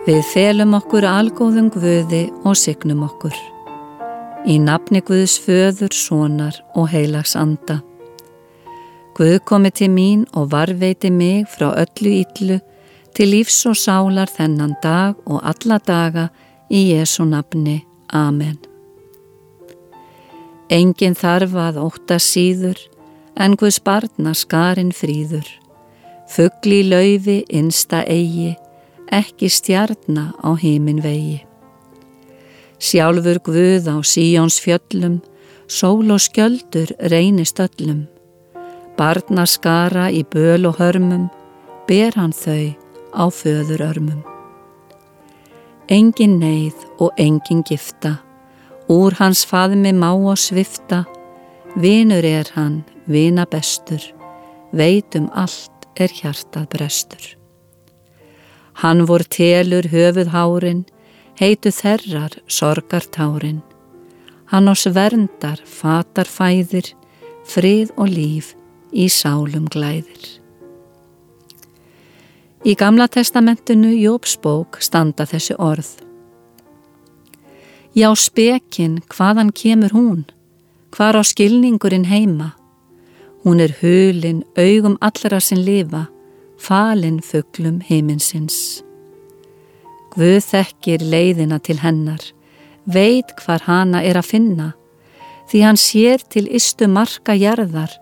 Við 0.00 0.22
felum 0.24 0.72
okkur 0.78 1.04
algóðum 1.04 1.66
Guði 1.74 2.22
og 2.48 2.54
signum 2.56 3.02
okkur. 3.04 3.34
Í 4.48 4.54
nafni 4.56 5.02
Guðs 5.04 5.34
föður, 5.44 5.92
sonar 5.92 6.56
og 6.72 6.86
heilags 6.88 7.34
anda. 7.36 7.82
Guð 9.12 9.36
komi 9.44 9.68
til 9.76 9.90
mín 9.92 10.22
og 10.32 10.48
varveiti 10.54 11.10
mig 11.12 11.44
frá 11.52 11.74
öllu 11.82 12.14
yllu 12.22 12.56
til 13.12 13.28
lífs 13.34 13.58
og 13.68 13.76
sálar 13.76 14.32
þennan 14.32 14.72
dag 14.80 15.20
og 15.26 15.44
alla 15.44 15.76
daga 15.84 16.30
í 16.72 16.80
Jésu 16.94 17.28
nafni. 17.28 17.82
Amen. 18.08 18.56
Engin 20.72 21.12
þarf 21.12 21.52
að 21.60 21.82
óta 21.84 22.16
síður 22.16 22.80
en 23.36 23.52
Guðs 23.52 23.82
barna 23.84 24.32
skarinn 24.32 24.96
fríður. 24.96 25.44
Fuggli 26.32 26.86
laufi 26.88 27.42
innsta 27.52 28.00
eigi 28.08 28.56
ekki 29.10 29.48
stjarnar 29.50 30.34
á 30.38 30.54
heimin 30.54 31.02
vegi. 31.02 31.42
Sjálfur 32.80 33.40
Guð 33.44 33.88
á 33.90 33.96
síjóns 34.00 34.60
fjöllum, 34.62 35.20
sól 35.68 36.10
og 36.10 36.20
skjöldur 36.22 36.94
reynist 37.10 37.60
öllum. 37.60 38.06
Barna 38.96 39.46
skara 39.46 40.10
í 40.10 40.22
böl 40.24 40.66
og 40.66 40.78
hörmum, 40.80 41.28
ber 41.88 42.14
hann 42.16 42.32
þau 42.32 42.74
á 43.12 43.24
föður 43.28 43.82
örmum. 43.90 44.22
Engin 45.88 46.38
neyð 46.38 46.78
og 46.98 47.10
engin 47.18 47.64
gifta, 47.66 48.20
úr 48.88 49.16
hans 49.18 49.42
faðmi 49.44 49.92
má 49.92 50.12
og 50.14 50.38
svifta, 50.38 51.04
vinur 51.76 52.24
er 52.24 52.46
hann, 52.54 52.84
vina 53.06 53.46
bestur, 53.46 54.02
veitum 54.72 55.28
allt 55.34 55.90
er 55.98 56.14
hjartað 56.14 56.70
brestur. 56.70 57.39
Hann 58.80 59.04
vor 59.04 59.20
telur 59.28 59.84
höfuð 59.92 60.30
hárin, 60.32 60.84
heitu 61.36 61.68
þerrar 61.68 62.38
sorgartárin. 62.48 63.60
Hann 64.48 64.70
ás 64.72 64.86
verndar, 64.88 65.60
fatar 65.64 66.24
fæðir, 66.24 66.88
frið 67.44 67.92
og 68.00 68.08
líf 68.08 68.54
í 68.92 69.10
sálum 69.12 69.68
glæðir. 69.68 70.40
Í 72.64 72.72
Gamla 72.76 73.06
testamentinu 73.08 73.92
Jópsbók 73.96 74.80
standa 74.84 75.24
þessi 75.28 75.58
orð. 75.60 75.90
Já 77.96 78.08
spekinn, 78.16 79.00
hvaðan 79.12 79.52
kemur 79.52 79.92
hún? 79.92 80.24
Hvar 80.96 81.20
á 81.20 81.22
skilningurinn 81.24 82.08
heima? 82.08 82.54
Hún 83.44 83.60
er 83.60 83.72
hulin, 83.80 84.44
augum 84.56 84.96
allra 85.00 85.40
sem 85.40 85.60
lifa, 85.60 86.06
falin 86.60 87.20
fugglum 87.24 87.80
heiminsins. 87.88 88.82
Guð 90.12 90.42
þekkir 90.44 91.02
leiðina 91.06 91.60
til 91.62 91.78
hennar, 91.80 92.20
veit 92.84 93.32
hvar 93.40 93.64
hana 93.64 94.02
er 94.04 94.18
að 94.20 94.30
finna, 94.34 94.68
því 95.50 95.62
hann 95.64 95.80
sér 95.80 96.22
til 96.30 96.46
istu 96.50 96.88
marka 96.90 97.36
jarðar, 97.38 97.92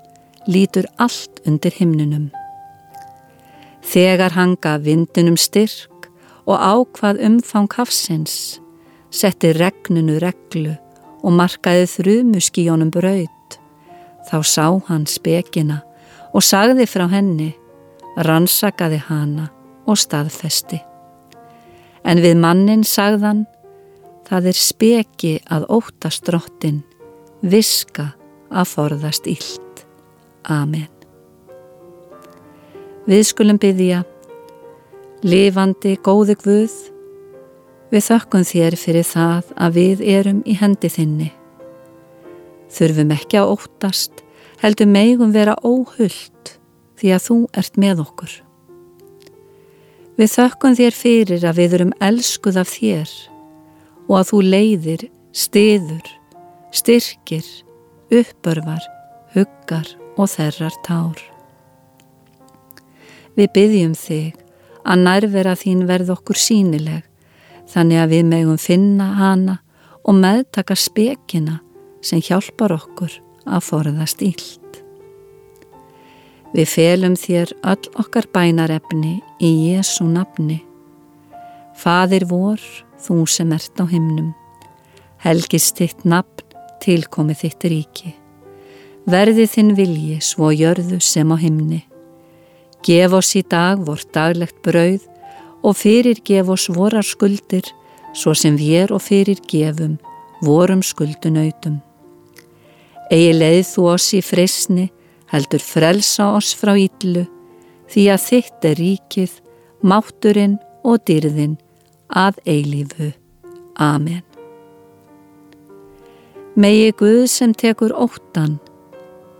lítur 0.48 0.88
allt 0.98 1.42
undir 1.46 1.76
himnunum. 1.76 2.30
Þegar 3.88 4.34
hanga 4.36 4.76
vindunum 4.82 5.38
styrk 5.40 6.08
og 6.48 6.58
ákvað 6.58 7.22
umfang 7.28 7.70
hafsins, 7.76 8.58
setti 9.10 9.52
regnunu 9.56 10.18
reglu 10.20 10.74
og 11.22 11.34
markaði 11.36 11.86
þrumu 11.94 12.42
skíjónum 12.42 12.90
braut, 12.92 13.58
þá 14.28 14.38
sá 14.44 14.66
hann 14.88 15.06
spekina 15.08 15.82
og 16.34 16.44
sagði 16.44 16.84
frá 16.88 17.06
henni 17.12 17.52
rannsakaði 18.16 19.00
hana 19.08 19.48
og 19.88 19.98
staðfesti. 19.98 20.80
En 22.04 22.22
við 22.22 22.38
mannin 22.40 22.84
sagðan, 22.86 23.44
það 24.28 24.50
er 24.50 24.58
speki 24.60 25.32
að 25.52 25.66
óttast 25.78 26.26
drottin, 26.28 26.82
viska 27.42 28.12
að 28.48 28.70
forðast 28.72 29.28
ílt. 29.30 29.84
Amen. 30.48 30.88
Við 33.08 33.24
skulum 33.30 33.58
byggja, 33.60 34.02
lifandi 35.24 35.96
góði 36.04 36.36
Guð, 36.42 36.76
við 37.88 38.04
þökkum 38.04 38.44
þér 38.44 38.76
fyrir 38.76 39.06
það 39.08 39.52
að 39.56 39.78
við 39.80 40.04
erum 40.18 40.42
í 40.44 40.56
hendi 40.60 40.90
þinni. 40.92 41.30
Þurfum 42.68 43.14
ekki 43.16 43.40
að 43.40 43.54
óttast, 43.54 44.24
heldur 44.60 44.90
megum 44.92 45.32
vera 45.32 45.56
óhullt 45.64 46.57
því 46.98 47.14
að 47.14 47.24
þú 47.28 47.38
ert 47.62 47.78
með 47.80 48.02
okkur. 48.04 48.34
Við 50.18 50.32
þökkum 50.34 50.76
þér 50.78 50.96
fyrir 50.98 51.44
að 51.46 51.58
við 51.60 51.74
erum 51.78 51.94
elskuð 52.02 52.56
af 52.58 52.70
þér 52.74 53.12
og 54.08 54.14
að 54.18 54.28
þú 54.32 54.40
leiðir, 54.48 55.04
stiður, 55.30 56.08
styrkir, 56.74 57.46
uppörvar, 58.10 58.82
huggar 59.36 59.92
og 60.18 60.30
þerrar 60.32 60.74
tár. 60.86 61.22
Við 63.38 63.52
byggjum 63.54 63.94
þig 63.94 64.42
að 64.82 65.04
nærvera 65.04 65.54
þín 65.58 65.86
verð 65.86 66.10
okkur 66.16 66.40
sínileg 66.40 67.04
þannig 67.70 68.02
að 68.02 68.14
við 68.16 68.28
megum 68.32 68.58
finna 68.58 69.12
hana 69.18 69.58
og 70.02 70.16
meðtaka 70.18 70.74
spekina 70.74 71.60
sem 72.02 72.22
hjálpar 72.24 72.74
okkur 72.74 73.12
að 73.46 73.66
forðast 73.68 74.24
íll. 74.24 74.48
Við 76.56 76.68
felum 76.72 77.16
þér 77.18 77.52
öll 77.68 77.90
okkar 78.00 78.28
bænarefni 78.32 79.18
í 79.44 79.50
Jésu 79.68 80.06
nafni. 80.08 80.62
Fadir 81.76 82.24
vor, 82.30 82.60
þú 82.98 83.26
sem 83.28 83.52
ert 83.52 83.76
á 83.76 83.84
himnum. 83.84 84.32
Helgist 85.20 85.76
þitt 85.76 86.06
nafn, 86.08 86.46
tilkomi 86.80 87.36
þitt 87.36 87.68
ríki. 87.68 88.14
Verði 89.08 89.46
þinn 89.50 89.74
vilji 89.76 90.18
svo 90.24 90.50
jörðu 90.54 91.00
sem 91.04 91.28
á 91.28 91.36
himni. 91.36 91.82
Gef 92.84 93.12
oss 93.12 93.36
í 93.36 93.42
dag 93.42 93.80
vort 93.84 94.08
daglegt 94.14 94.60
brauð 94.64 95.04
og 95.62 95.76
fyrir 95.76 96.20
gef 96.24 96.48
oss 96.48 96.68
vorar 96.72 97.04
skuldir 97.04 97.66
svo 98.16 98.34
sem 98.34 98.56
við 98.56 98.94
og 98.94 99.02
fyrir 99.04 99.40
gefum 99.50 99.98
vorum 100.44 100.82
skuldunautum. 100.82 101.80
Egi 103.10 103.32
leið 103.34 103.64
þú 103.72 103.88
oss 103.94 104.12
í 104.14 104.22
frisni 104.22 104.88
heldur 105.32 105.62
frelsa 105.62 106.32
oss 106.36 106.54
frá 106.56 106.74
íllu, 106.78 107.26
því 107.88 108.04
að 108.14 108.24
þitt 108.24 108.68
er 108.68 108.80
ríkið, 108.80 109.34
mátturinn 109.82 110.56
og 110.84 111.02
dyrðin 111.08 111.56
að 112.08 112.40
eilífu. 112.48 113.12
Amen. 113.78 114.24
Megi 116.58 116.90
Guð 116.98 117.28
sem 117.30 117.54
tekur 117.54 117.94
óttan, 117.94 118.58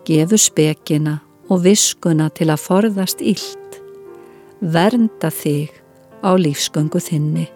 gefur 0.07 0.39
spekina 0.39 1.19
og 1.51 1.65
viskuna 1.65 2.29
til 2.31 2.53
að 2.53 2.63
forðast 2.69 3.25
ílt, 3.25 3.81
vernda 4.61 5.33
þig 5.35 5.73
á 6.23 6.31
lífsgöngu 6.39 7.03
þinni. 7.03 7.49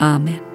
Amen. 0.00 0.49